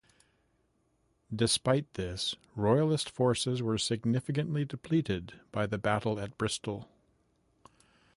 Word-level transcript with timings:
Despite 1.31 1.93
this, 1.93 2.35
Royalist 2.55 3.07
forces 3.07 3.61
were 3.61 3.77
significantly 3.77 4.65
depleted 4.65 5.39
by 5.51 5.67
the 5.67 5.77
battle 5.77 6.19
at 6.19 6.35
Bristol. 6.39 6.89